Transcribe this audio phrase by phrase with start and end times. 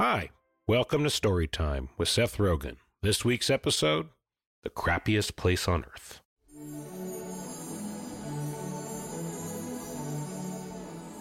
[0.00, 0.30] Hi,
[0.68, 2.76] welcome to Storytime with Seth Rogen.
[3.02, 4.10] This week's episode
[4.62, 6.20] The Crappiest Place on Earth.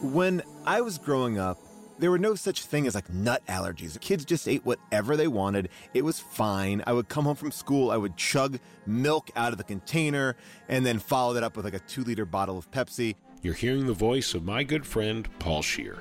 [0.03, 1.57] When I was growing up,
[1.97, 3.99] there were no such thing as like nut allergies.
[3.99, 5.69] Kids just ate whatever they wanted.
[5.95, 6.83] It was fine.
[6.85, 10.35] I would come home from school, I would chug milk out of the container
[10.69, 13.15] and then follow that up with like a two liter bottle of Pepsi.
[13.41, 15.97] You're hearing the voice of my good friend, Paul Scheer.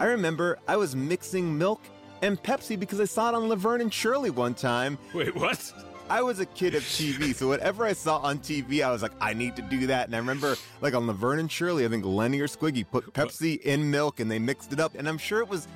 [0.00, 1.82] I remember I was mixing milk
[2.22, 4.98] and Pepsi because I saw it on Laverne and Shirley one time.
[5.14, 5.72] Wait, what?
[6.08, 9.12] I was a kid of TV, so whatever I saw on TV, I was like,
[9.20, 10.06] I need to do that.
[10.06, 13.60] And I remember, like on Laverne and Shirley, I think Lenny or Squiggy put Pepsi
[13.60, 14.96] in milk and they mixed it up.
[14.96, 15.68] And I'm sure it was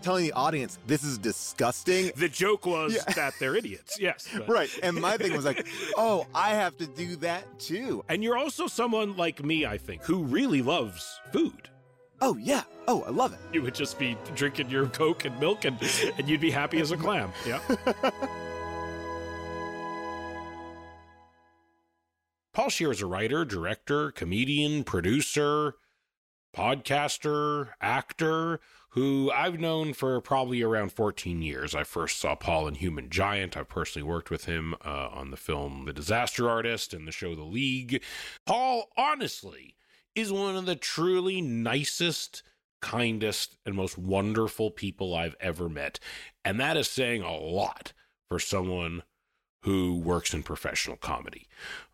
[0.00, 2.12] telling the audience, this is disgusting.
[2.16, 3.12] The joke was yeah.
[3.14, 3.98] that they're idiots.
[3.98, 4.28] Yes.
[4.32, 4.48] But.
[4.60, 4.70] Right.
[4.82, 5.66] And my thing was like,
[5.96, 8.04] oh, I have to do that too.
[8.08, 11.68] And you're also someone like me, I think, who really loves food.
[12.20, 12.62] Oh, yeah.
[12.86, 13.38] Oh, I love it.
[13.52, 15.78] You would just be drinking your Coke and milk and,
[16.18, 17.32] and you'd be happy as a clam.
[17.46, 17.60] Yeah.
[22.52, 25.76] Paul Scheer is a writer, director, comedian, producer,
[26.54, 28.60] podcaster, actor
[28.90, 31.76] who I've known for probably around 14 years.
[31.76, 33.56] I first saw Paul in Human Giant.
[33.56, 37.36] I've personally worked with him uh, on the film The Disaster Artist and the show
[37.36, 38.02] The League.
[38.46, 39.76] Paul, honestly,
[40.14, 42.42] is one of the truly nicest,
[42.80, 45.98] kindest, and most wonderful people I've ever met.
[46.44, 47.92] And that is saying a lot
[48.28, 49.02] for someone
[49.62, 51.46] who works in professional comedy.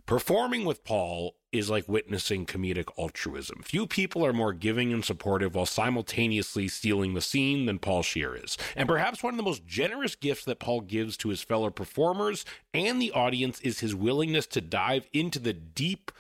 [0.07, 3.63] Performing with Paul is like witnessing comedic altruism.
[3.65, 8.37] Few people are more giving and supportive while simultaneously stealing the scene than Paul Scheer
[8.37, 8.57] is.
[8.77, 12.45] And perhaps one of the most generous gifts that Paul gives to his fellow performers
[12.73, 16.13] and the audience is his willingness to dive into the deep,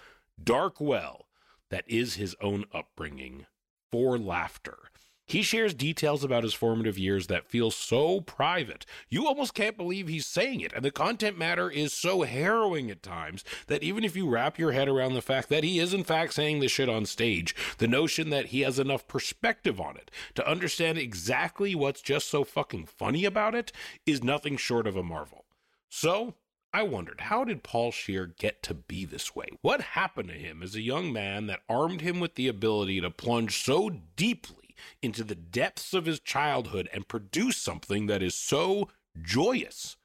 [0.42, 1.25] dark well
[1.70, 3.46] that is his own upbringing
[3.90, 4.90] for laughter.
[5.28, 8.86] He shares details about his formative years that feel so private.
[9.08, 10.72] You almost can't believe he's saying it.
[10.72, 14.70] And the content matter is so harrowing at times that even if you wrap your
[14.70, 17.88] head around the fact that he is in fact saying this shit on stage, the
[17.88, 22.86] notion that he has enough perspective on it to understand exactly what's just so fucking
[22.86, 23.72] funny about it
[24.06, 25.44] is nothing short of a marvel.
[25.88, 26.34] So,
[26.76, 29.46] I wondered, how did Paul Scheer get to be this way?
[29.62, 33.08] What happened to him as a young man that armed him with the ability to
[33.08, 38.90] plunge so deeply into the depths of his childhood and produce something that is so
[39.22, 39.96] joyous.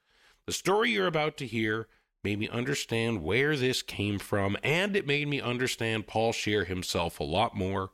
[0.46, 1.88] The story you're about to hear
[2.24, 7.20] made me understand where this came from, and it made me understand Paul Scheer himself
[7.20, 7.90] a lot more,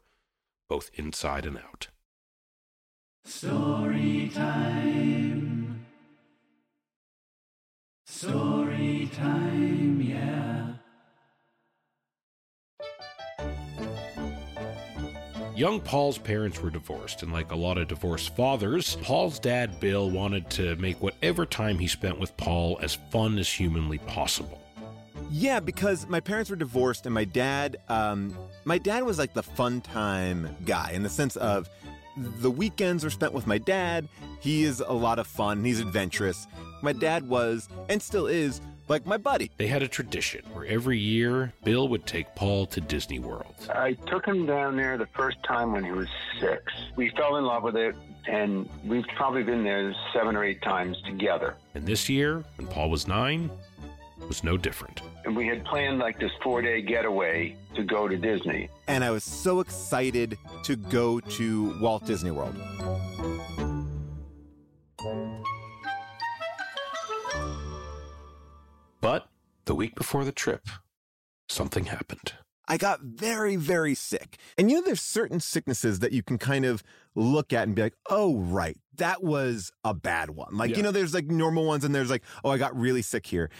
[0.68, 1.88] both inside and out.
[3.24, 5.27] Story time.
[9.18, 10.66] Time, yeah.
[15.56, 20.08] Young Paul's parents were divorced, and like a lot of divorced fathers, Paul's dad, Bill,
[20.08, 24.62] wanted to make whatever time he spent with Paul as fun as humanly possible.
[25.30, 28.32] Yeah, because my parents were divorced, and my dad, um,
[28.64, 31.68] my dad was like the fun time guy in the sense of
[32.16, 34.08] the weekends are spent with my dad.
[34.40, 35.64] He is a lot of fun.
[35.64, 36.46] He's adventurous.
[36.82, 39.50] My dad was, and still is, like my buddy.
[39.56, 43.54] They had a tradition where every year Bill would take Paul to Disney World.
[43.74, 46.08] I took him down there the first time when he was
[46.40, 46.62] six.
[46.96, 47.94] We fell in love with it,
[48.26, 51.56] and we've probably been there seven or eight times together.
[51.74, 53.50] And this year, when Paul was nine,
[54.26, 55.00] was no different.
[55.24, 58.68] And we had planned like this four day getaway to go to Disney.
[58.86, 62.56] And I was so excited to go to Walt Disney World.
[69.78, 70.68] Week before the trip,
[71.48, 72.34] something happened.
[72.66, 74.36] I got very, very sick.
[74.58, 76.82] And you know, there's certain sicknesses that you can kind of
[77.14, 80.56] look at and be like, oh, right, that was a bad one.
[80.56, 80.78] Like, yeah.
[80.78, 83.50] you know, there's like normal ones and there's like, oh, I got really sick here.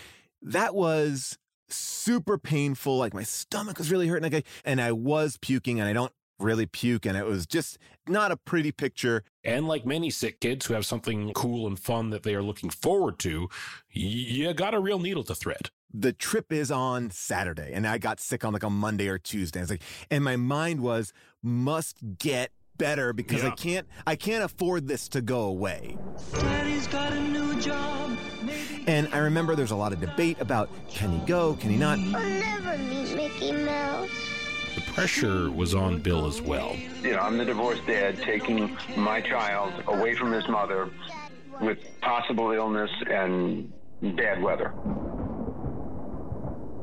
[0.43, 1.39] That was
[1.71, 2.99] super painful.
[2.99, 4.31] Like my stomach was really hurting.
[4.31, 7.79] Like I, and I was puking and I don't really puke and it was just
[8.07, 9.23] not a pretty picture.
[9.45, 12.71] And like many sick kids who have something cool and fun that they are looking
[12.71, 13.49] forward to,
[13.91, 15.71] you got a real needle to thread.
[15.93, 19.61] The trip is on Saturday and I got sick on like a Monday or Tuesday.
[19.61, 21.13] It's like, and my mind was
[21.43, 23.49] must get better because yeah.
[23.49, 25.99] I can't I can't afford this to go away.
[28.87, 31.99] And I remember there's a lot of debate about can he go, can he not?
[31.99, 34.11] I'll never meet Mickey Mouse.
[34.75, 36.77] The pressure was on Bill as well.
[37.03, 40.89] You know, I'm the divorced dad taking my child away from his mother
[41.61, 44.73] with possible illness and bad weather.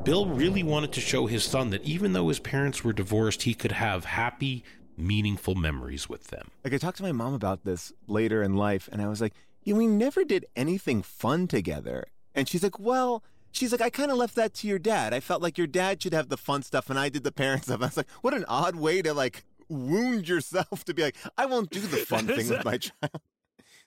[0.06, 3.54] Bill really wanted to show his son that even though his parents were divorced, he
[3.54, 4.62] could have happy,
[4.96, 6.52] meaningful memories with them.
[6.62, 9.32] Like I talked to my mom about this later in life, and I was like,
[9.64, 12.04] yeah, we never did anything fun together.
[12.36, 15.12] And she's like, well, she's like, I kind of left that to your dad.
[15.12, 17.64] I felt like your dad should have the fun stuff, and I did the parent
[17.64, 17.82] stuff.
[17.82, 21.46] I was like, what an odd way to like wound yourself to be like, I
[21.46, 23.20] won't do the fun thing with my child.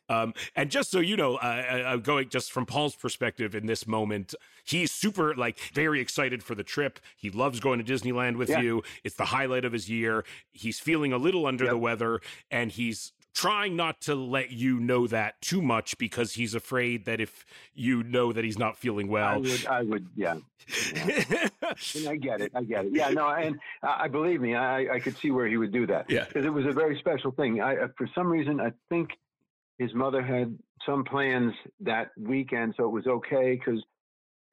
[0.09, 3.87] Um, and just so you know, uh, uh, going just from Paul's perspective in this
[3.87, 4.33] moment,
[4.63, 6.99] he's super like very excited for the trip.
[7.15, 8.61] He loves going to Disneyland with Yeah.
[8.61, 8.83] you.
[9.03, 10.25] It's the highlight of his year.
[10.51, 11.71] He's feeling a little under Yep.
[11.71, 16.55] the weather, and he's trying not to let you know that too much because he's
[16.55, 20.37] afraid that if you know that he's not feeling I well, would, I would, yeah.
[21.95, 22.51] And I get it.
[22.55, 22.93] I get it.
[22.93, 25.85] Yeah, no, and I I believe me, I, I could see where he would do
[25.87, 26.09] that.
[26.09, 26.25] Yeah.
[26.25, 27.61] because it was a very special thing.
[27.61, 29.11] I, uh, for some reason, I think
[29.79, 33.81] his mother had some plans that weekend, so it was okay because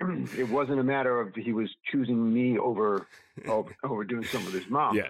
[0.39, 3.07] it wasn't a matter of he was choosing me over
[3.47, 4.97] over, over doing something with his mom.
[4.97, 5.09] yeah.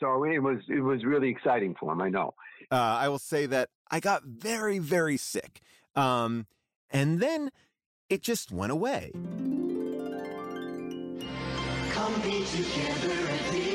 [0.00, 2.00] So it was it was really exciting for him.
[2.00, 2.34] I know.
[2.70, 5.60] Uh, I will say that I got very, very sick.
[5.96, 6.46] Um,
[6.90, 7.50] and then
[8.08, 9.10] it just went away.
[11.90, 13.67] Come be together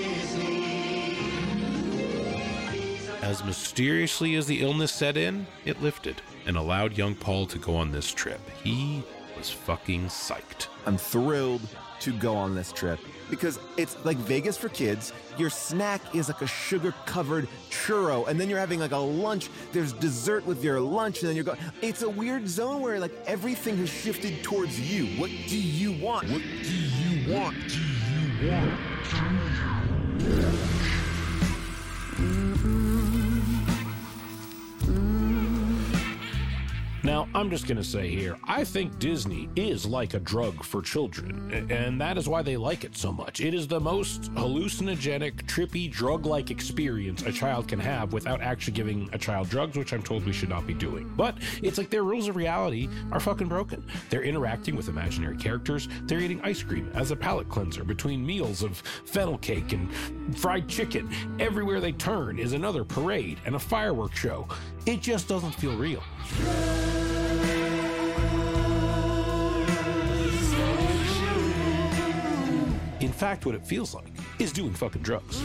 [3.24, 7.74] As mysteriously as the illness set in, it lifted and allowed young Paul to go
[7.74, 8.42] on this trip.
[8.62, 9.02] He
[9.38, 10.68] was fucking psyched.
[10.86, 11.62] I'm thrilled
[12.02, 13.00] to go on this trip
[13.30, 15.14] because it's like Vegas for kids.
[15.38, 19.50] Your snack is like a sugar covered churro, and then you're having like a lunch.
[19.72, 21.60] There's dessert with your lunch, and then you're going.
[21.82, 25.06] It's a weird zone where like everything has shifted towards you.
[25.18, 26.30] What do you want?
[26.30, 27.56] What do you want?
[27.70, 28.80] Do you want?
[37.14, 40.82] Now, I'm just going to say here, I think Disney is like a drug for
[40.82, 43.40] children, and that is why they like it so much.
[43.40, 48.74] It is the most hallucinogenic, trippy, drug like experience a child can have without actually
[48.74, 51.14] giving a child drugs, which I'm told we should not be doing.
[51.16, 53.86] But it's like their rules of reality are fucking broken.
[54.10, 58.64] They're interacting with imaginary characters, they're eating ice cream as a palate cleanser between meals
[58.64, 59.88] of fennel cake and
[60.36, 61.12] fried chicken.
[61.40, 64.48] Everywhere they turn is another parade and a fireworks show.
[64.88, 66.02] It just doesn't feel real.
[73.14, 74.08] In fact, what it feels like
[74.40, 75.40] is doing fucking drugs.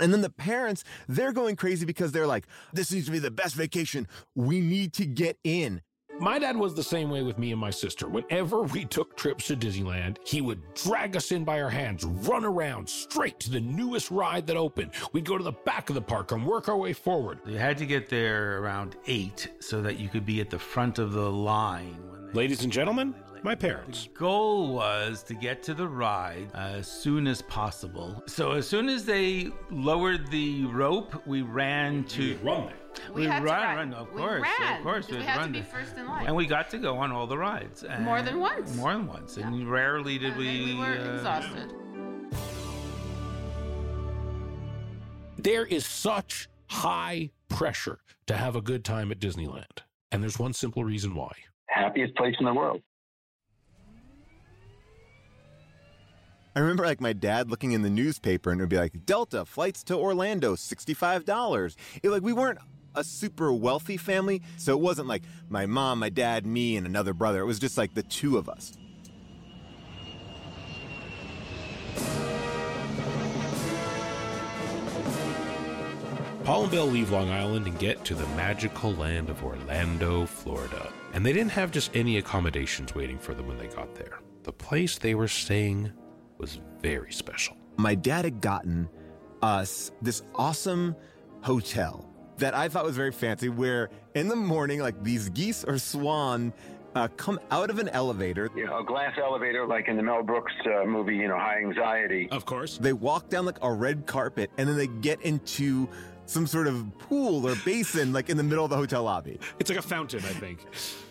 [0.00, 3.30] And then the parents, they're going crazy because they're like, this needs to be the
[3.30, 4.08] best vacation.
[4.34, 5.82] We need to get in.
[6.20, 8.08] My dad was the same way with me and my sister.
[8.08, 12.44] Whenever we took trips to Disneyland, he would drag us in by our hands, run
[12.44, 14.92] around straight to the newest ride that opened.
[15.12, 17.40] We'd go to the back of the park and work our way forward.
[17.44, 21.00] You had to get there around eight so that you could be at the front
[21.00, 21.98] of the line.
[22.10, 23.14] When Ladies and gentlemen,
[23.44, 24.08] my parents.
[24.14, 28.22] goal was to get to the ride as soon as possible.
[28.26, 32.74] So as soon as they lowered the rope, we ran to Run there.
[33.12, 33.76] We, We had to ran, run.
[33.90, 36.26] run, of we course, of course, we'd had run to be first in line.
[36.26, 37.82] and we got to go on all the rides.
[37.84, 38.74] And More than once.
[38.76, 39.36] More than once.
[39.36, 40.64] And rarely did And we.
[40.64, 41.74] we were uh, exhausted.
[45.36, 49.80] There is such high pressure to have a good time at Disneyland.
[50.10, 51.32] And there's one simple reason why.
[51.66, 52.80] Happiest place in the world.
[56.56, 59.44] I remember like my dad looking in the newspaper and it would be like Delta
[59.44, 61.76] flights to Orlando, $65.
[62.00, 62.60] It, like we weren't
[62.94, 67.12] a super wealthy family, so it wasn't like my mom, my dad, me, and another
[67.12, 67.40] brother.
[67.40, 68.78] It was just like the two of us.
[76.44, 80.92] Paul and Bill leave Long Island and get to the magical land of Orlando, Florida.
[81.14, 84.20] And they didn't have just any accommodations waiting for them when they got there.
[84.44, 85.90] The place they were staying
[86.38, 87.56] was very special.
[87.76, 88.88] My dad had gotten
[89.42, 90.94] us this awesome
[91.42, 95.78] hotel that I thought was very fancy, where in the morning, like these geese or
[95.78, 96.52] swan
[96.94, 98.50] uh, come out of an elevator.
[98.56, 101.58] You know, a glass elevator like in the Mel Brooks uh, movie, you know, High
[101.58, 102.28] Anxiety.
[102.30, 102.78] Of course.
[102.78, 105.88] They walk down like a red carpet and then they get into
[106.26, 109.38] some sort of pool or basin like in the middle of the hotel lobby.
[109.58, 110.60] It's like a fountain, I think.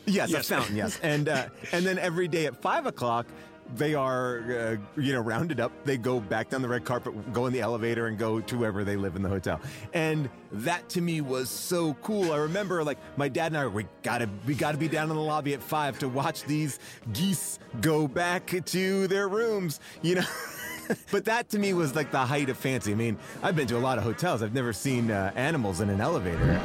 [0.05, 0.49] Yes, Yes.
[0.49, 0.75] a fountain.
[0.75, 3.27] Yes, and uh, and then every day at five o'clock,
[3.75, 5.71] they are uh, you know rounded up.
[5.85, 8.83] They go back down the red carpet, go in the elevator, and go to wherever
[8.83, 9.59] they live in the hotel.
[9.93, 12.31] And that to me was so cool.
[12.31, 15.21] I remember like my dad and I we gotta we gotta be down in the
[15.21, 16.79] lobby at five to watch these
[17.13, 19.79] geese go back to their rooms.
[20.01, 20.25] You know.
[21.11, 22.91] but that to me was like the height of fancy.
[22.91, 24.43] I mean, I've been to a lot of hotels.
[24.43, 26.59] I've never seen uh, animals in an elevator.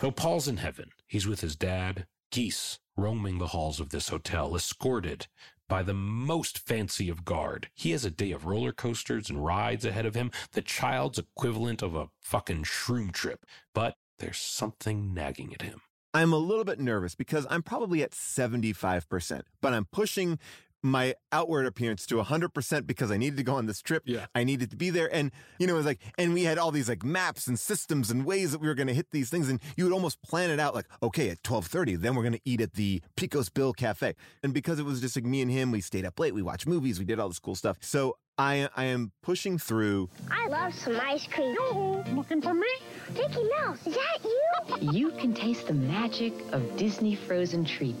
[0.00, 0.90] So Paul's in heaven.
[1.08, 5.26] He's with his dad, Geese, roaming the halls of this hotel, escorted
[5.68, 7.68] by the most fancy of guard.
[7.74, 11.82] He has a day of roller coasters and rides ahead of him, the child's equivalent
[11.82, 13.44] of a fucking shroom trip.
[13.74, 15.82] But there's something nagging at him.
[16.14, 20.38] I'm a little bit nervous because I'm probably at 75%, but I'm pushing
[20.82, 24.02] my outward appearance to 100% because I needed to go on this trip.
[24.06, 24.26] Yeah.
[24.34, 25.12] I needed to be there.
[25.12, 28.10] And, you know, it was like, and we had all these like maps and systems
[28.10, 29.48] and ways that we were going to hit these things.
[29.48, 32.40] And you would almost plan it out like, okay, at 1230, then we're going to
[32.44, 34.14] eat at the Pecos Bill Cafe.
[34.42, 36.34] And because it was just like me and him, we stayed up late.
[36.34, 36.98] We watched movies.
[36.98, 37.78] We did all this cool stuff.
[37.80, 40.10] So I, I am pushing through.
[40.30, 41.56] I love some ice cream.
[42.14, 42.68] looking for me?
[43.12, 44.92] Mickey Mouse, is that you?
[44.92, 47.98] You can taste the magic of Disney frozen treats.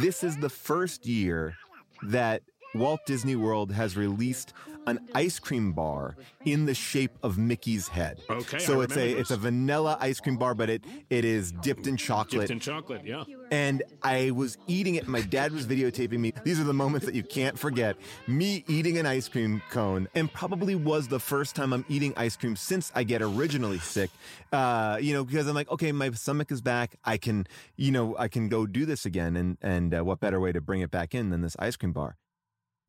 [0.00, 1.56] This is the first year
[2.02, 2.42] that
[2.74, 4.52] Walt Disney World has released
[4.86, 8.20] an ice cream bar in the shape of Mickey's head.
[8.28, 11.24] Okay, So I it's a remember it's a vanilla ice cream bar, but it it
[11.24, 12.42] is dipped in chocolate.
[12.42, 13.24] Dipped in chocolate, yeah.
[13.50, 15.06] and I was eating it.
[15.06, 16.32] My dad was videotaping me.
[16.44, 17.96] These are the moments that you can't forget.
[18.26, 22.36] Me eating an ice cream cone, and probably was the first time I'm eating ice
[22.36, 24.10] cream since I get originally sick.
[24.52, 26.96] Uh, you know, because I'm like, okay, my stomach is back.
[27.04, 27.46] I can,
[27.76, 29.36] you know, I can go do this again.
[29.36, 31.92] And and uh, what better way to bring it back in than this ice cream
[31.92, 32.16] bar?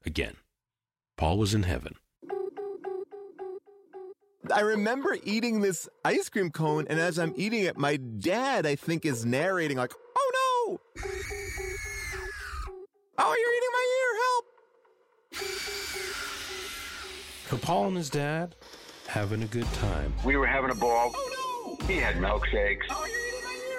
[0.06, 0.36] Again,
[1.22, 1.94] Paul was in heaven.
[4.52, 8.74] I remember eating this ice cream cone, and as I'm eating it, my dad, I
[8.74, 10.82] think, is narrating like, "Oh no!
[13.20, 14.12] Oh, you're eating my ear!
[14.24, 14.46] Help!"
[17.52, 18.56] So Paul and his dad
[19.06, 20.16] having a good time.
[20.26, 21.12] We were having a ball.
[21.14, 22.86] Oh He had milkshakes.
[22.90, 23.06] Oh,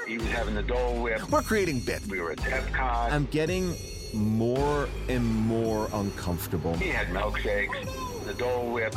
[0.07, 1.29] he was having the Dole Whip.
[1.29, 2.07] We're creating bits.
[2.07, 3.11] We were at Epcot.
[3.11, 3.77] I'm getting
[4.13, 6.75] more and more uncomfortable.
[6.75, 8.25] he had milkshakes.
[8.25, 8.95] The Dole Whip.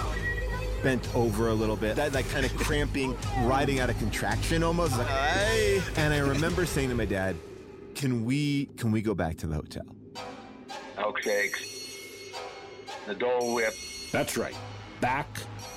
[0.84, 1.96] Bent over a little bit.
[1.96, 4.98] That like kind of cramping, riding out a contraction almost.
[4.98, 7.36] Like, "Aye." And I remember saying to my dad,
[7.96, 9.86] "Can we can we go back to the hotel?"
[10.98, 12.34] Milkshakes.
[13.08, 13.74] The Dole Whip.
[14.12, 14.56] That's right.
[15.02, 15.28] Back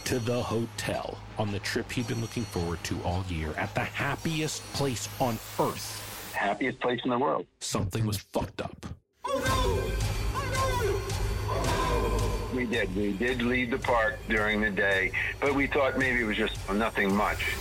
[0.05, 3.81] to the hotel on the trip he'd been looking forward to all year at the
[3.85, 6.33] happiest place on earth.
[6.35, 7.47] Happiest place in the world.
[7.61, 8.87] Something was fucked up.
[12.55, 12.97] We did.
[12.97, 16.57] We did leave the park during the day, but we thought maybe it was just
[16.73, 17.55] nothing much.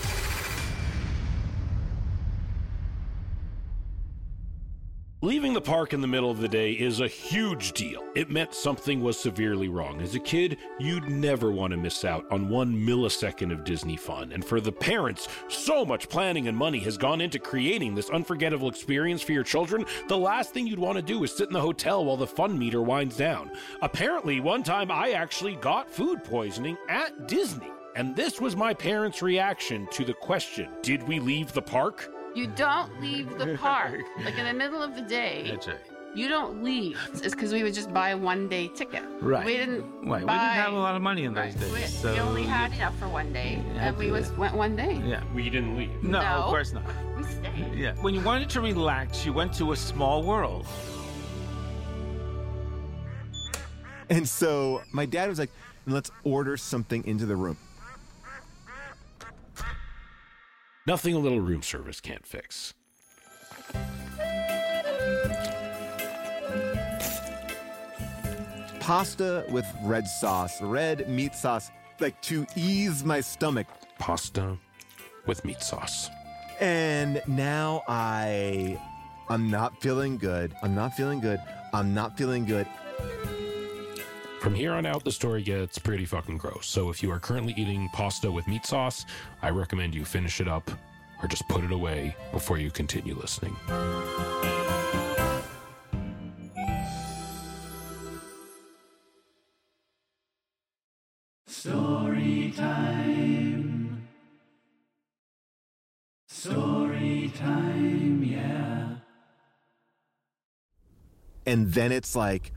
[5.22, 8.04] Leaving the park in the middle of the day is a huge deal.
[8.14, 10.00] It meant something was severely wrong.
[10.00, 14.32] As a kid, you'd never want to miss out on one millisecond of Disney fun.
[14.32, 18.70] And for the parents, so much planning and money has gone into creating this unforgettable
[18.70, 19.88] experience for your children.
[20.08, 22.56] The last thing you'd want to do is sit in the hotel while the fun
[22.56, 23.50] meter winds down.
[23.82, 27.72] Apparently, one time I actually got food poisoning at Disney.
[27.96, 32.08] And this was my parents' reaction to the question Did we leave the park?
[32.38, 34.00] You don't leave the park.
[34.24, 35.80] like in the middle of the day, That's right.
[36.14, 37.00] you don't leave.
[37.16, 39.02] It's because we would just buy a one day ticket.
[39.22, 39.44] Right.
[39.44, 39.82] We didn't.
[40.08, 40.22] Right.
[40.22, 41.60] We didn't have a lot of money in those Right.
[41.60, 41.74] days.
[41.74, 44.76] We, so we only had enough for one day, Yeah, and we was went one
[44.76, 45.02] day.
[45.04, 45.24] Yeah.
[45.34, 45.90] We didn't leave.
[46.04, 46.26] No, No.
[46.28, 46.84] of course not.
[47.18, 47.74] We stayed.
[47.74, 47.96] Yeah.
[48.02, 50.68] When you wanted to relax, you went to a small world.
[54.12, 55.50] And so my dad was like,
[55.88, 57.58] "Let's order something into the room."
[60.88, 62.74] Nothing a little room service can't fix.
[68.80, 73.68] Pasta with red sauce, red meat sauce, like to ease my stomach.
[74.00, 74.58] Pasta
[75.26, 76.10] with meat sauce.
[76.62, 78.80] And now I
[79.28, 80.56] I'm not feeling good.
[80.64, 81.42] I'm not feeling good.
[81.74, 82.66] I'm not feeling good.
[84.48, 86.68] From here on out, the story gets pretty fucking gross.
[86.68, 89.06] So if you are currently eating pasta with meat sauce,
[89.42, 90.72] I recommend you finish it up
[91.22, 93.54] or just put it away before you continue listening.
[101.46, 104.08] Story time.
[106.30, 108.96] Story time, yeah.
[111.46, 112.54] And then it's like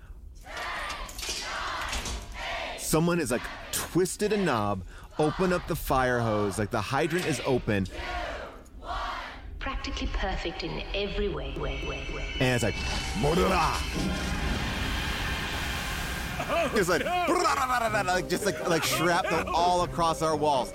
[2.91, 4.83] someone is like twisted a knob,
[5.21, 7.87] open up the fire hose, like the hydrant is open,
[9.61, 12.25] Practically perfect in every way, way, way, way.
[12.41, 12.75] and it's like
[16.75, 17.05] It's like,
[18.07, 20.73] like just like like shrapnel all across our walls.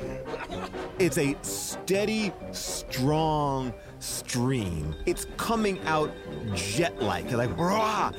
[1.00, 3.74] It's a steady, strong
[4.05, 4.95] stream.
[5.05, 6.12] It's coming out
[6.53, 8.12] jet like, like, rah!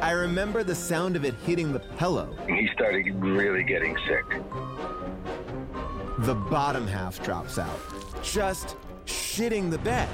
[0.00, 2.34] I remember the sound of it hitting the pillow.
[2.48, 4.24] He started really getting sick.
[6.20, 7.78] The bottom half drops out,
[8.22, 10.08] just shitting the bed.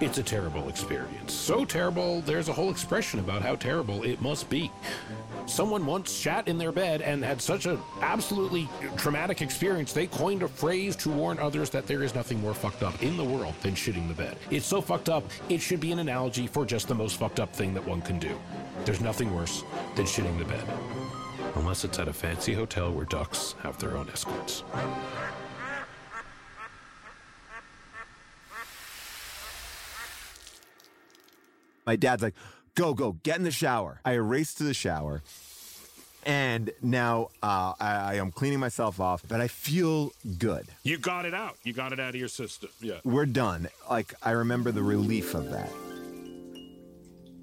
[0.00, 1.32] It's a terrible experience.
[1.32, 4.70] So terrible, there's a whole expression about how terrible it must be.
[5.46, 10.42] Someone once shat in their bed and had such an absolutely traumatic experience, they coined
[10.42, 13.54] a phrase to warn others that there is nothing more fucked up in the world
[13.60, 14.38] than shitting the bed.
[14.50, 17.54] It's so fucked up, it should be an analogy for just the most fucked up
[17.54, 18.38] thing that one can do.
[18.84, 19.62] There's nothing worse
[19.96, 20.64] than shitting the bed.
[21.56, 24.64] Unless it's at a fancy hotel where ducks have their own escorts.
[31.86, 32.34] My dad's like,
[32.74, 34.00] go, go, get in the shower.
[34.04, 35.22] I race to the shower.
[36.26, 40.66] And now uh, I, I am cleaning myself off, but I feel good.
[40.82, 41.56] You got it out.
[41.64, 42.70] You got it out of your system.
[42.80, 43.00] Yeah.
[43.04, 43.68] We're done.
[43.90, 45.70] Like, I remember the relief of that.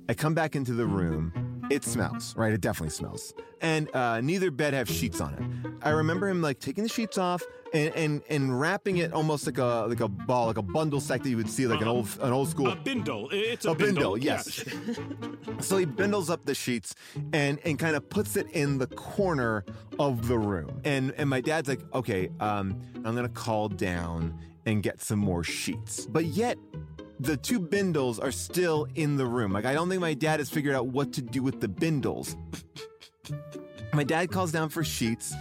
[0.09, 1.67] I come back into the room.
[1.69, 2.51] It smells, right?
[2.51, 3.33] It definitely smells.
[3.61, 5.85] And uh, neither bed have sheets on it.
[5.85, 7.43] I remember him like taking the sheets off
[7.74, 11.24] and, and and wrapping it almost like a like a ball, like a bundle sack
[11.24, 13.30] that you would see like an old an old school A bindle.
[13.32, 14.18] It's a, a bindle, bindle.
[14.18, 14.63] yes.
[15.60, 16.96] so he bindles up the sheets
[17.34, 19.63] and and kind of puts it in the corner
[20.00, 20.82] of the room.
[20.84, 25.44] And and my dad's like, okay, um, I'm gonna call down and get some more
[25.44, 26.06] sheets.
[26.06, 26.58] But yet
[27.20, 29.51] the two bindles are still in the room.
[29.51, 32.36] Like I don't think my dad has figured out what to do with the bindles.
[33.94, 35.34] my dad calls down for sheets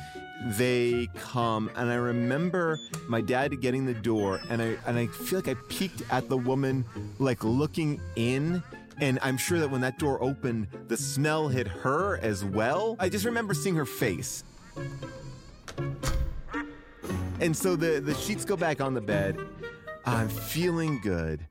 [0.47, 2.79] they come and i remember
[3.09, 6.37] my dad getting the door and i and i feel like i peeked at the
[6.37, 6.85] woman
[7.19, 8.63] like looking in
[9.01, 13.09] and i'm sure that when that door opened the smell hit her as well i
[13.09, 14.45] just remember seeing her face
[17.41, 19.37] and so the the sheets go back on the bed
[20.07, 21.47] i'm feeling good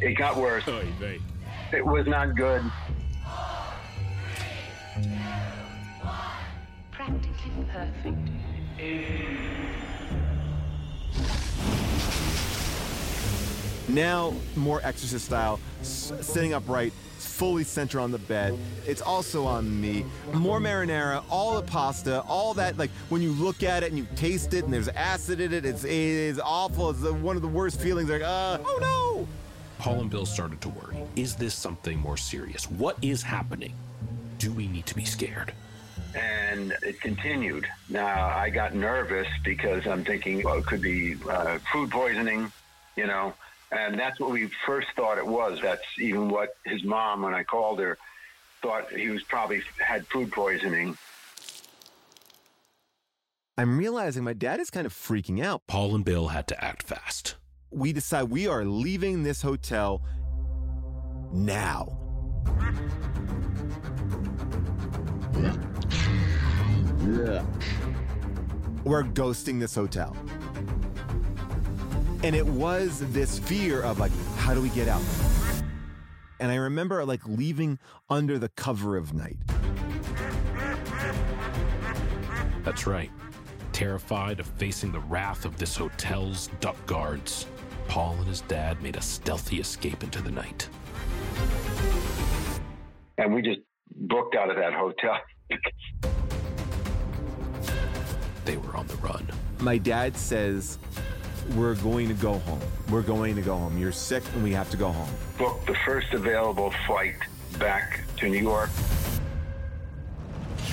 [0.00, 0.68] It got worse.
[0.68, 1.20] Oy vey.
[1.72, 2.62] It was not good.
[7.76, 8.18] Perfect.
[13.88, 18.58] Now, more exorcist style, sitting upright, fully center on the bed.
[18.86, 20.04] It's also on me.
[20.32, 22.78] More marinara, all the pasta, all that.
[22.78, 25.64] Like when you look at it and you taste it, and there's acid in it.
[25.64, 26.90] It's it is awful.
[26.90, 28.10] It's one of the worst feelings.
[28.10, 29.28] Like, uh, oh no.
[29.78, 30.96] Paul and Bill started to worry.
[31.14, 32.68] Is this something more serious?
[32.70, 33.74] What is happening?
[34.38, 35.52] Do we need to be scared?
[36.16, 37.66] And it continued.
[37.88, 42.50] Now I got nervous because I'm thinking, well, it could be uh, food poisoning,
[42.96, 43.34] you know,
[43.70, 45.60] and that's what we first thought it was.
[45.60, 47.98] That's even what his mom, when I called her,
[48.62, 50.96] thought he was probably had food poisoning.
[53.58, 55.66] I'm realizing my dad is kind of freaking out.
[55.66, 57.36] Paul and Bill had to act fast.
[57.70, 60.02] We decide we are leaving this hotel
[61.32, 62.05] now.
[68.84, 70.16] We're ghosting this hotel.
[72.22, 75.02] And it was this fear of like, how do we get out?
[76.38, 77.78] And I remember like leaving
[78.08, 79.38] under the cover of night.
[82.62, 83.10] That's right.
[83.72, 87.46] Terrified of facing the wrath of this hotel's duck guards,
[87.88, 90.68] Paul and his dad made a stealthy escape into the night.
[93.18, 93.60] And we just
[93.94, 95.18] booked out of that hotel.
[98.44, 99.26] They were on the run.
[99.60, 100.78] My dad says,
[101.54, 102.60] We're going to go home.
[102.90, 103.78] We're going to go home.
[103.78, 105.08] You're sick and we have to go home.
[105.38, 107.16] booked the first available flight
[107.58, 108.70] back to New York.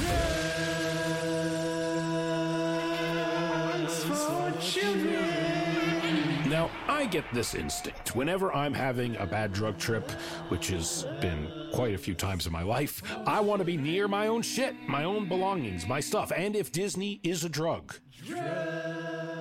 [0.03, 0.42] Now,
[7.03, 8.15] I get this instinct.
[8.15, 10.09] Whenever I'm having a bad drug trip,
[10.47, 14.07] which has been quite a few times in my life, I want to be near
[14.07, 16.31] my own shit, my own belongings, my stuff.
[16.33, 17.93] And if Disney is a drug,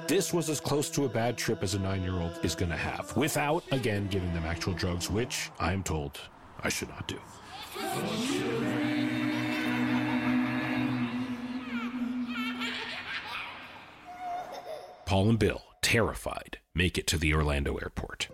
[0.09, 2.73] this was as close to a bad trip as a nine year old is going
[2.73, 6.19] to have, without, again, giving them actual drugs, which I am told
[6.65, 7.21] I should not do.
[15.07, 18.29] Paul and Bill, terrified, make it to the Orlando airport.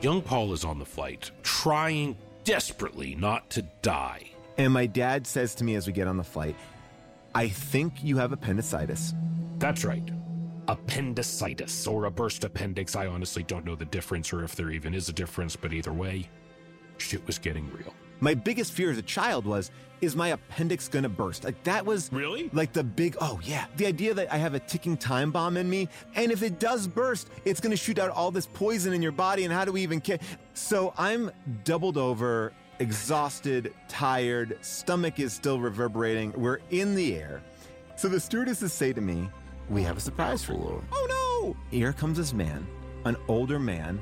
[0.00, 4.30] Young Paul is on the flight, trying desperately not to die.
[4.58, 6.56] And my dad says to me as we get on the flight,
[7.34, 9.14] I think you have appendicitis.
[9.58, 10.10] That's right.
[10.68, 12.96] Appendicitis or a burst appendix.
[12.96, 15.92] I honestly don't know the difference or if there even is a difference, but either
[15.92, 16.28] way,
[16.98, 17.94] shit was getting real.
[18.22, 21.42] My biggest fear as a child was, is my appendix gonna burst?
[21.42, 22.48] Like that was Really?
[22.52, 25.68] like the big, oh yeah, the idea that I have a ticking time bomb in
[25.68, 29.10] me, and if it does burst, it's gonna shoot out all this poison in your
[29.10, 30.20] body, and how do we even care?
[30.54, 31.32] So I'm
[31.64, 36.32] doubled over, exhausted, tired, stomach is still reverberating.
[36.36, 37.42] We're in the air.
[37.96, 39.28] So the stewardesses say to me,
[39.68, 40.84] We have a surprise for you.
[40.92, 41.06] Oh
[41.42, 41.56] no!
[41.76, 42.68] Here comes this man,
[43.04, 44.00] an older man.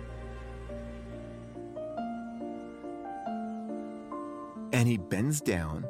[4.73, 5.87] And he bends down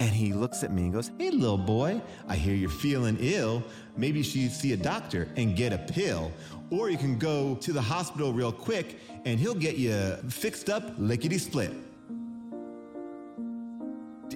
[0.00, 3.62] and he looks at me and goes, Hey, little boy, I hear you're feeling ill.
[3.96, 6.32] Maybe you should see a doctor and get a pill.
[6.70, 9.92] Or you can go to the hospital real quick and he'll get you
[10.28, 11.72] fixed up lickety split.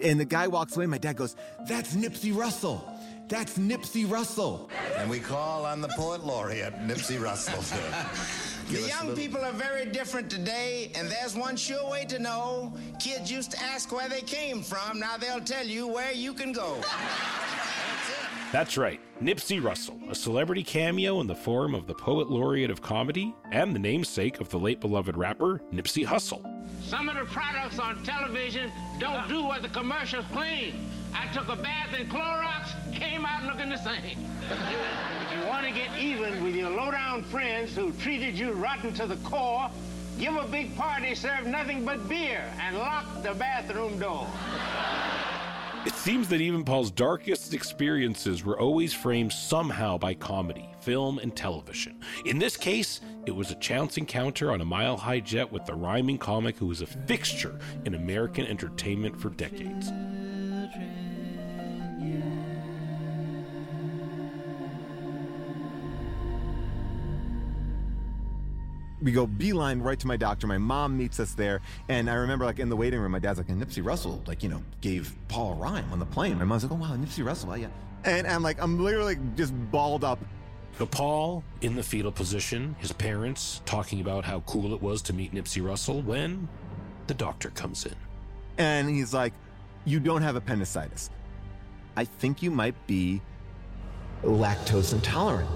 [0.03, 0.87] And the guy walks away.
[0.87, 1.35] My dad goes,
[1.67, 2.87] That's Nipsey Russell.
[3.29, 4.71] That's Nipsey Russell.
[4.99, 7.63] And we call on the poet laureate, Nipsey Russell.
[8.71, 12.73] The young people are very different today, and there's one sure way to know.
[12.99, 14.99] Kids used to ask where they came from.
[14.99, 16.81] Now they'll tell you where you can go.
[18.55, 22.81] That's right, Nipsey Russell, a celebrity cameo in the form of the poet laureate of
[22.81, 26.41] comedy and the namesake of the late beloved rapper Nipsey Hussle.
[26.81, 30.89] Some of the products on television don't do what the commercials claim.
[31.13, 34.19] I took a bath in Clorox, came out looking the same.
[34.49, 39.07] if you want to get even with your low-down friends who treated you rotten to
[39.09, 39.69] the core,
[40.17, 44.29] give a big party, serve nothing but beer, and lock the bathroom door.
[45.87, 51.37] It seems that even Paul's darkest experiences were always framed somehow by comedy, film, and
[51.37, 52.01] television.
[52.25, 55.75] In this case, it was a chance encounter on a mile high jet with the
[55.75, 59.93] rhyming comic who was a fixture in American entertainment for decades.
[69.05, 70.47] We go beeline right to my doctor.
[70.47, 73.39] My mom meets us there, and I remember like in the waiting room, my dad's
[73.39, 76.39] like, and Nipsey Russell, like you know, gave Paul a rhyme on the plane.
[76.39, 77.69] My mom's like, oh wow, Nipsey Russell, oh, yeah.
[78.05, 80.19] And I'm like, I'm literally just balled up.
[80.79, 85.13] The Paul in the fetal position, his parents talking about how cool it was to
[85.13, 86.49] meet Nipsey Russell when
[87.07, 87.95] the doctor comes in.
[88.59, 89.35] And he's like,
[89.85, 91.11] you don't have appendicitis.
[91.97, 93.21] I think you might be
[94.23, 95.51] lactose intolerant.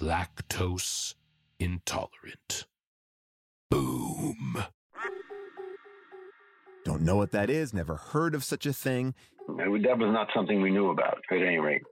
[0.00, 1.14] Lactose
[1.62, 2.66] intolerant.
[3.70, 4.64] Boom.
[6.84, 9.14] Don't know what that is, never heard of such a thing.
[9.48, 11.82] That was not something we knew about, at any rate.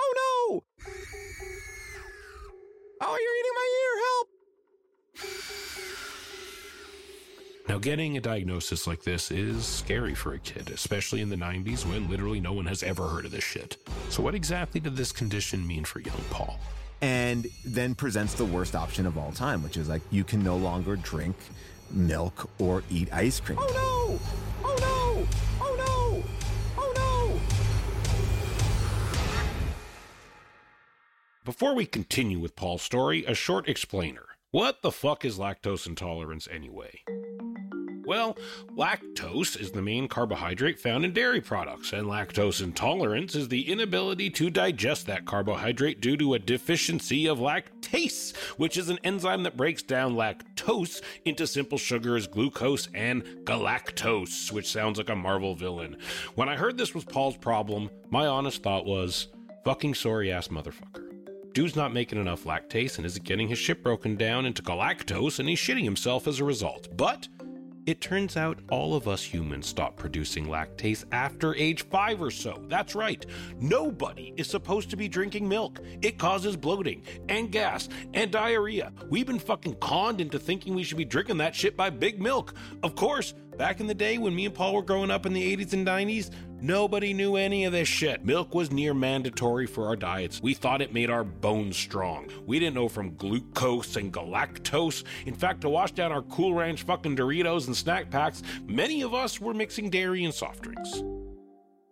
[0.00, 0.64] Oh no!
[3.02, 4.28] Oh, you're eating my ear, help!
[7.68, 11.86] Now, getting a diagnosis like this is scary for a kid, especially in the 90s
[11.86, 13.76] when literally no one has ever heard of this shit.
[14.08, 16.58] So, what exactly did this condition mean for young Paul?
[17.02, 20.56] And then presents the worst option of all time, which is like you can no
[20.56, 21.36] longer drink
[21.90, 23.58] milk or eat ice cream.
[23.60, 24.18] Oh no!
[24.64, 25.26] Oh no!
[25.60, 26.22] Oh no!
[26.78, 27.40] Oh no!
[31.44, 34.26] Before we continue with Paul's story, a short explainer.
[34.52, 37.00] What the fuck is lactose intolerance anyway?
[38.04, 38.36] Well,
[38.76, 44.28] lactose is the main carbohydrate found in dairy products, and lactose intolerance is the inability
[44.30, 49.56] to digest that carbohydrate due to a deficiency of lactase, which is an enzyme that
[49.56, 55.96] breaks down lactose into simple sugars, glucose, and galactose, which sounds like a Marvel villain.
[56.34, 59.28] When I heard this was Paul's problem, my honest thought was
[59.64, 61.08] fucking sorry ass motherfucker.
[61.52, 65.48] Dude's not making enough lactase and isn't getting his shit broken down into galactose, and
[65.48, 66.88] he's shitting himself as a result.
[66.96, 67.28] But
[67.86, 72.62] it turns out all of us humans stop producing lactase after age 5 or so.
[72.68, 73.24] That's right.
[73.58, 75.80] Nobody is supposed to be drinking milk.
[76.00, 78.92] It causes bloating and gas and diarrhea.
[79.08, 82.54] We've been fucking conned into thinking we should be drinking that shit by big milk.
[82.82, 85.56] Of course, back in the day when me and Paul were growing up in the
[85.56, 86.30] 80s and 90s,
[86.62, 88.24] nobody knew any of this shit.
[88.24, 90.40] Milk was near mandatory for our diets.
[90.42, 92.30] We thought it made our bones strong.
[92.46, 95.04] We didn't know from glucose and galactose.
[95.26, 99.12] In fact, to wash down our Cool Ranch fucking Doritos and snack packs, many of
[99.12, 101.02] us were mixing dairy and soft drinks.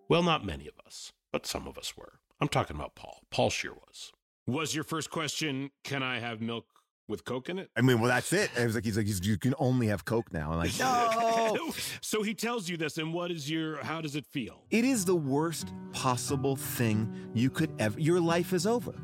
[0.09, 2.21] Well, not many of us, but some of us were.
[2.41, 3.21] I'm talking about Paul.
[3.31, 4.13] Paul Scheer was.
[4.47, 6.67] Was your first question, can I have milk
[7.11, 7.71] with Coke in it?
[7.77, 8.51] I mean, well, that's it.
[8.57, 10.53] It was like he's like he's, you can only have Coke now.
[10.53, 11.73] I'm like, no.
[12.01, 13.83] so he tells you this, and what is your?
[13.85, 14.63] How does it feel?
[14.71, 18.01] It is the worst possible thing you could ever.
[18.01, 18.95] Your life is over.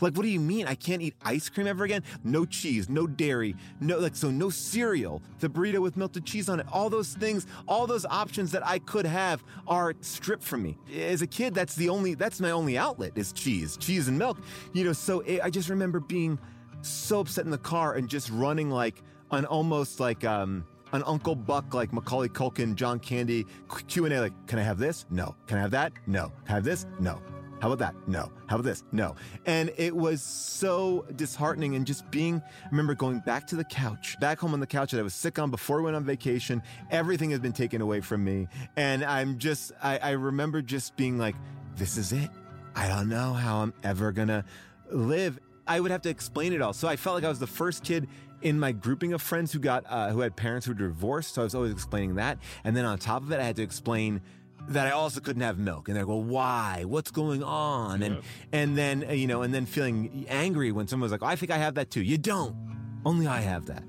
[0.00, 0.66] Like, what do you mean?
[0.66, 2.02] I can't eat ice cream ever again?
[2.24, 5.22] No cheese, no dairy, no like so no cereal.
[5.38, 6.66] The burrito with melted cheese on it.
[6.72, 10.78] All those things, all those options that I could have are stripped from me.
[10.96, 14.38] As a kid, that's the only that's my only outlet is cheese, cheese and milk.
[14.72, 16.38] You know, so it, I just remember being
[16.82, 21.34] so upset in the car and just running like an almost like um an Uncle
[21.34, 23.46] Buck like Macaulay Culkin, John Candy
[23.86, 24.20] Q and A.
[24.20, 25.06] Like, can I have this?
[25.10, 25.34] No.
[25.46, 25.92] Can I have that?
[26.06, 26.32] No.
[26.44, 26.86] Can I have this?
[26.98, 27.20] No.
[27.60, 28.08] How about that?
[28.08, 28.32] No.
[28.46, 28.84] How about this?
[28.90, 29.16] No.
[29.44, 34.16] And it was so disheartening and just being, I remember going back to the couch,
[34.18, 36.62] back home on the couch that I was sick on before we went on vacation.
[36.90, 38.48] Everything has been taken away from me.
[38.76, 41.36] And I'm just, I, I remember just being like,
[41.76, 42.30] this is it.
[42.74, 44.44] I don't know how I'm ever gonna
[44.90, 45.38] live.
[45.66, 46.72] I would have to explain it all.
[46.72, 48.08] So I felt like I was the first kid
[48.42, 51.34] in my grouping of friends who got uh, who had parents who were divorced.
[51.34, 53.62] So I was always explaining that, and then on top of it, I had to
[53.62, 54.22] explain
[54.68, 55.88] that I also couldn't have milk.
[55.88, 56.84] And they're like, well, why?
[56.86, 58.02] What's going on?
[58.02, 58.20] And
[58.52, 61.50] and then you know, and then feeling angry when someone was like, oh, I think
[61.50, 62.02] I have that too.
[62.02, 62.56] You don't.
[63.04, 63.84] Only I have that.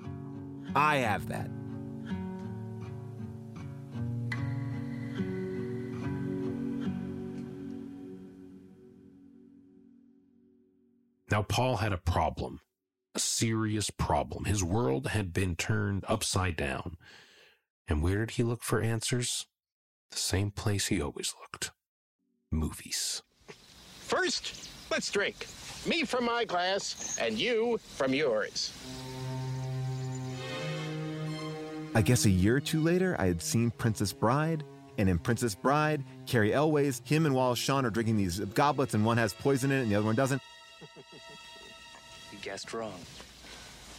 [0.75, 1.49] I have that.
[11.29, 12.59] Now, Paul had a problem,
[13.15, 14.43] a serious problem.
[14.43, 16.97] His world had been turned upside down.
[17.87, 19.45] And where did he look for answers?
[20.11, 21.71] The same place he always looked
[22.51, 23.23] movies.
[24.01, 25.47] First, let's drink.
[25.85, 28.73] Me from my glass, and you from yours.
[31.95, 34.63] I guess a year or two later, I had seen Princess Bride.
[34.97, 39.05] And in Princess Bride, Cary Elwes, him and Wallace Shawn are drinking these goblets, and
[39.05, 40.41] one has poison in it and the other one doesn't.
[42.31, 42.99] You guessed wrong.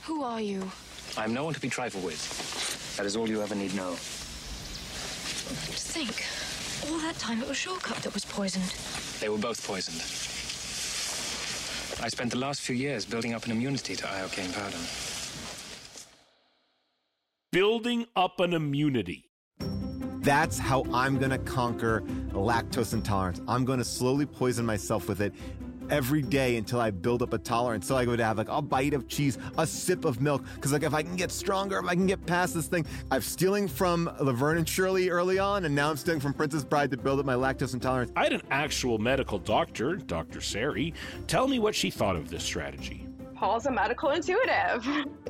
[0.04, 0.70] Who are you?
[1.16, 2.96] I'm no one to be trifled with.
[2.96, 3.96] That is all you ever need know.
[5.82, 6.92] Just think.
[6.92, 8.72] All that time it was Shortcut that was poisoned.
[9.20, 10.00] They were both poisoned.
[12.04, 14.76] I spent the last few years building up an immunity to iocane powder.
[17.50, 19.28] Building up an immunity.
[20.20, 23.40] That's how I'm gonna conquer lactose intolerance.
[23.48, 25.34] I'm gonna slowly poison myself with it
[25.92, 27.86] every day until I build up a tolerance.
[27.86, 30.42] So I go to have like a bite of cheese, a sip of milk.
[30.60, 33.20] Cause like if I can get stronger, if I can get past this thing, I'm
[33.20, 36.96] stealing from Laverne and Shirley early on, and now I'm stealing from Princess Bride to
[36.96, 38.10] build up my lactose intolerance.
[38.16, 40.40] I had an actual medical doctor, Dr.
[40.40, 40.94] Sari,
[41.26, 43.06] tell me what she thought of this strategy.
[43.34, 44.86] Paul's a medical intuitive.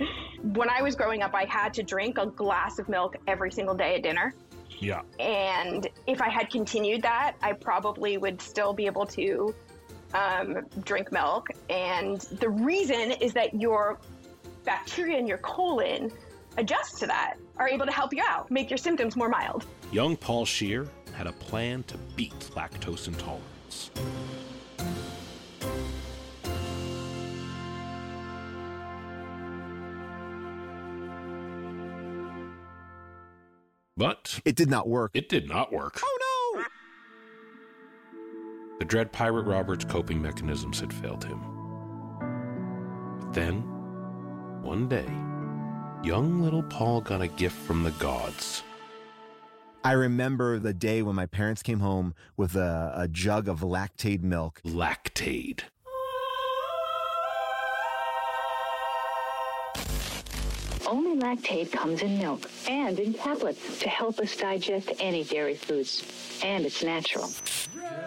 [0.43, 3.75] when I was growing up, I had to drink a glass of milk every single
[3.75, 4.33] day at dinner.
[4.79, 5.03] Yeah.
[5.19, 9.55] And if I had continued that, I probably would still be able to
[10.15, 11.49] um, drink milk.
[11.71, 13.99] And the reason is that your
[14.65, 16.13] bacteria in your colon
[16.59, 19.67] adjust to that, are able to help you out, make your symptoms more mild.
[19.91, 23.91] Young Paul Scheer had a plan to beat lactose intolerance.
[33.97, 35.13] But it did not work.
[35.15, 36.01] It did not work.
[36.03, 36.22] Oh no!
[38.83, 41.41] The Dread Pirate Robert's coping mechanisms had failed him.
[43.21, 43.63] But then,
[44.61, 45.07] one day,
[46.03, 48.65] young little Paul got a gift from the gods.
[49.85, 54.25] I remember the day when my parents came home with a, a jug of Lactaid
[54.25, 54.61] milk.
[54.65, 55.61] Lactaid.
[60.89, 66.03] Only Lactaid comes in milk and in tablets to help us digest any dairy foods.
[66.43, 67.31] And it's natural.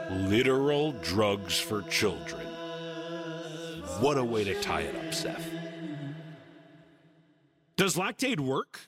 [0.10, 2.46] Literal drugs for children.
[4.00, 5.50] What a way to tie it up, Seth.
[7.76, 8.88] Does Lactaid work?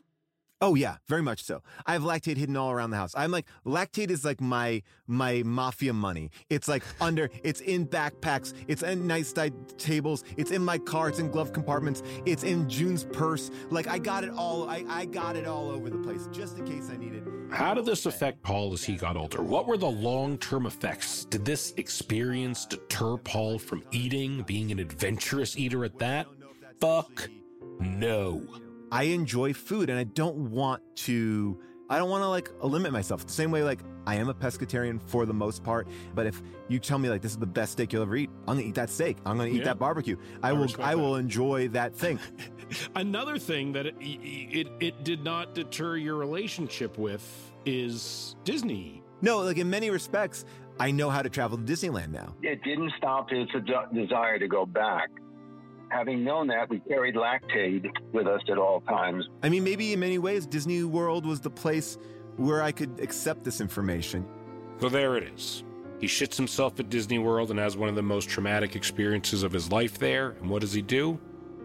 [0.60, 1.62] Oh yeah, very much so.
[1.86, 3.14] I have Lactaid hidden all around the house.
[3.16, 6.32] I'm like Lactaid is like my my mafia money.
[6.50, 11.20] It's like under, it's in backpacks, it's in nightstand tables, it's in my car, it's
[11.20, 13.52] in glove compartments, it's in June's purse.
[13.70, 14.68] Like I got it all.
[14.68, 17.24] I I got it all over the place just in case I need it.
[17.52, 19.44] How did this affect Paul as he got older?
[19.44, 21.26] What were the long term effects?
[21.26, 26.26] Did this experience deter Paul from eating, being an adventurous eater at that?
[26.80, 27.30] Fuck
[27.80, 28.42] no.
[28.92, 33.26] I enjoy food and I don't want to I don't want to like limit myself.
[33.26, 36.80] The same way like I am a pescatarian for the most part, but if you
[36.80, 38.76] tell me like this is the best steak you'll ever eat, I'm going to eat
[38.76, 39.18] that steak.
[39.26, 39.66] I'm going to eat Yeah.
[39.66, 40.18] that barbecue.
[40.44, 42.20] I, I will respect I will enjoy that thing.
[42.96, 47.24] Another thing that it, it it did not deter your relationship with
[47.66, 49.02] is Disney.
[49.22, 50.46] No, like in many respects,
[50.80, 52.36] I know how to travel to Disneyland now.
[52.42, 55.10] It didn't stop his de- desire to go back.
[55.90, 59.28] Having known that, we carried Lactaid with us at all times.
[59.42, 61.98] I mean, maybe in many ways Disney World was the place
[62.36, 64.28] where I could accept this information.
[64.80, 65.64] So there it is.
[66.00, 69.52] He shits himself at Disney World and has one of the most traumatic experiences of
[69.52, 70.32] his life there.
[70.42, 71.20] And what does he do?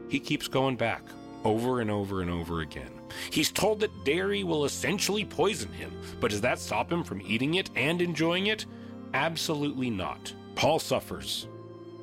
[0.09, 1.03] He keeps going back
[1.45, 2.91] over and over and over again.
[3.31, 7.55] He's told that dairy will essentially poison him, but does that stop him from eating
[7.55, 8.65] it and enjoying it?
[9.13, 10.33] Absolutely not.
[10.55, 11.49] Paul suffers.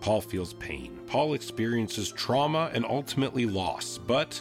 [0.02, 0.99] Paul feels pain.
[1.10, 4.39] Paul experiences trauma and ultimately loss, but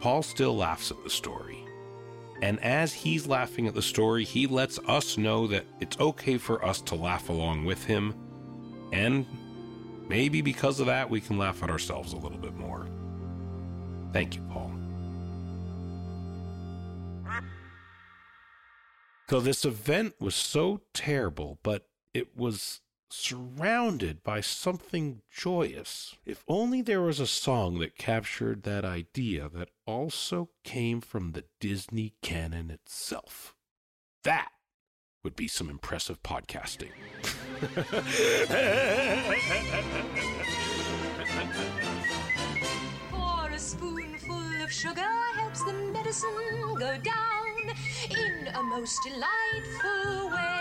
[0.00, 1.58] Paul still laughs at the story.
[2.40, 6.64] And as he's laughing at the story, he lets us know that it's okay for
[6.64, 8.14] us to laugh along with him.
[8.92, 9.26] And
[10.08, 12.86] maybe because of that, we can laugh at ourselves a little bit more.
[14.14, 14.72] Thank you, Paul.
[19.28, 22.80] So, this event was so terrible, but it was
[23.14, 26.16] surrounded by something joyous.
[26.26, 31.44] If only there was a song that captured that idea that also came from the
[31.60, 33.54] Disney canon itself.
[34.24, 34.48] That
[35.22, 36.90] would be some impressive podcasting.
[43.10, 45.00] For a spoonful of sugar
[45.36, 47.74] helps the medicine go down
[48.10, 50.54] in a most delightful way.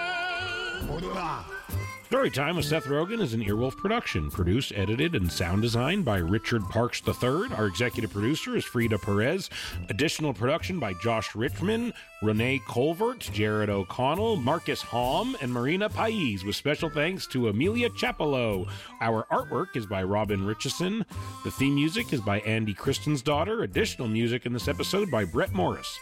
[2.13, 6.61] Storytime with Seth Rogen is an Earwolf production, produced, edited, and sound designed by Richard
[6.69, 7.51] Parks III.
[7.55, 9.49] Our executive producer is Frida Perez.
[9.89, 16.55] Additional production by Josh Richmond, Renee Colvert, Jared O'Connell, Marcus Hom, and Marina Pais, with
[16.55, 18.69] special thanks to Amelia Chapello.
[19.01, 21.03] Our artwork is by Robin Richardson.
[21.43, 23.63] The theme music is by Andy Christen's daughter.
[23.63, 25.97] Additional music in this episode by Brett Morris.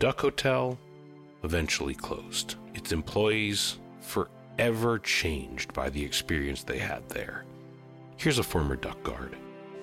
[0.00, 0.78] Duck Hotel
[1.44, 2.54] eventually closed.
[2.74, 7.44] Its employees forever changed by the experience they had there.
[8.16, 9.36] Here's a former duck guard.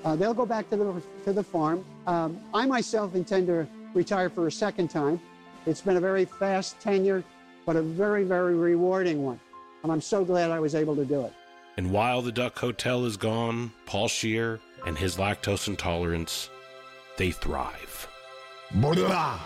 [0.03, 1.85] Uh, they'll go back to the, to the farm.
[2.07, 5.21] Um, I myself intend to retire for a second time.
[5.67, 7.23] It's been a very fast tenure,
[7.67, 9.39] but a very, very rewarding one.
[9.83, 11.33] And I'm so glad I was able to do it.
[11.77, 16.49] And while the Duck Hotel is gone, Paul Scheer and his lactose intolerance,
[17.17, 18.07] they thrive.
[18.71, 19.39] Blah.